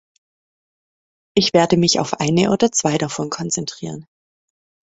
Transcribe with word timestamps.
Ich 1.37 1.53
werde 1.53 1.77
mich 1.77 1.99
auf 1.99 2.15
eine 2.15 2.49
oder 2.51 2.71
zwei 2.71 2.97
davon 2.97 3.29
konzentrieren. 3.29 4.07